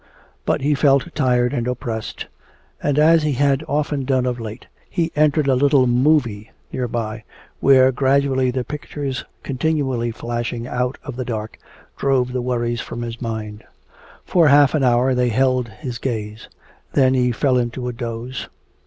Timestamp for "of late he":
4.25-5.11